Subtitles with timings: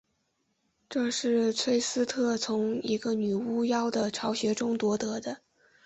[0.89, 5.41] 这是崔斯特从一个女巫妖的巢穴中夺得的。